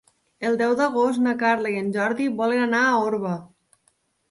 [0.47, 3.39] El deu d'agost na Carla i en Jordi volen anar a Orba.